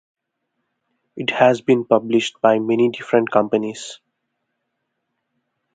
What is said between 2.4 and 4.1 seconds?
by many different companies.